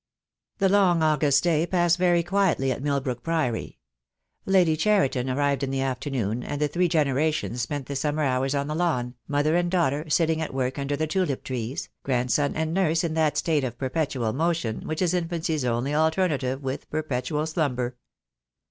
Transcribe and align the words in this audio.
The 0.57 0.67
long 0.67 1.03
August 1.03 1.43
day 1.43 1.67
passed 1.67 1.99
very 1.99 2.23
quietly 2.23 2.71
at 2.71 2.81
Milbrook 2.81 3.21
Priory. 3.21 3.77
Lady 4.47 4.75
Cheriton 4.75 5.29
arrived 5.29 5.61
in 5.61 5.69
the 5.69 5.81
afternoon, 5.81 6.41
and 6.41 6.59
the 6.59 6.67
three 6.67 6.87
generations 6.87 7.61
spent 7.61 7.85
the 7.85 7.95
summer 7.95 8.23
hours 8.23 8.55
on 8.55 8.65
the 8.65 8.73
lawn, 8.73 9.13
mother 9.27 9.55
and 9.55 9.69
daughter 9.69 10.09
sitting 10.09 10.41
at 10.41 10.55
work 10.55 10.79
under 10.79 10.95
the 10.95 11.05
tulip 11.05 11.43
trees, 11.43 11.87
grandson 12.01 12.55
and 12.55 12.73
nurse 12.73 13.03
in 13.03 13.13
that 13.13 13.37
state 13.37 13.63
of 13.63 13.77
perpetual 13.77 14.33
motion 14.33 14.87
which 14.87 15.03
is 15.03 15.13
infancy's 15.13 15.65
only 15.65 15.93
alternative 15.93 16.63
with 16.63 16.89
perpetual 16.89 17.45
slumber. 17.45 17.95